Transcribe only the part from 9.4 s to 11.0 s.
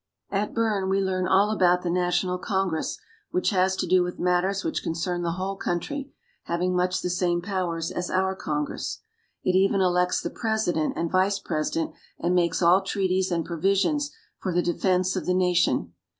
It even elects the president